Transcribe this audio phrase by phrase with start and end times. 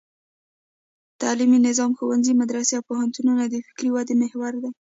[1.21, 4.69] تعلیمي نظام: ښوونځي، مدرسې او پوهنتونونه د فکري ودې محور دي.